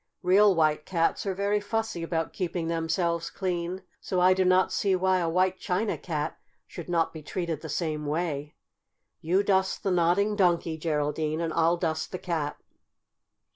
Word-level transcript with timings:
Real 0.23 0.55
white 0.55 0.83
cats 0.87 1.27
are 1.27 1.35
very 1.35 1.59
fussy 1.59 2.01
about 2.01 2.33
keeping 2.33 2.67
themselves 2.69 3.29
clean, 3.29 3.83
so 3.99 4.19
I 4.19 4.33
do 4.33 4.43
not 4.43 4.73
see 4.73 4.95
why 4.95 5.19
a 5.19 5.29
white 5.29 5.59
China 5.59 5.95
Cat 5.95 6.39
should 6.65 6.89
not 6.89 7.13
be 7.13 7.21
treated 7.21 7.61
the 7.61 7.69
same 7.69 8.07
way. 8.07 8.55
You 9.21 9.43
dust 9.43 9.83
the 9.83 9.91
Nodding 9.91 10.35
Donkey, 10.35 10.79
Geraldine, 10.79 11.39
and 11.39 11.53
I'll 11.53 11.77
dust 11.77 12.11
the 12.11 12.17
Cat." 12.17 12.57